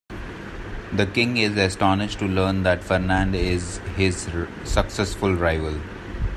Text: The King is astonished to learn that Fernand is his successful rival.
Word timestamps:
The 0.91 1.05
King 1.05 1.37
is 1.37 1.55
astonished 1.57 2.17
to 2.17 2.25
learn 2.25 2.63
that 2.63 2.83
Fernand 2.83 3.35
is 3.35 3.77
his 3.97 4.27
successful 4.65 5.35
rival. 5.35 5.79